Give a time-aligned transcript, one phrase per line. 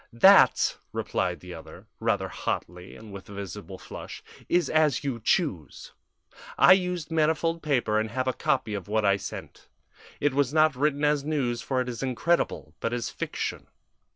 [0.13, 5.91] "That," replied the other, rather hotly and with a visible flush, "is as you choose.
[6.57, 9.67] I used manifold paper and have a copy of what I sent.
[10.19, 13.67] It was not written as news, for it is incredible, but as fiction.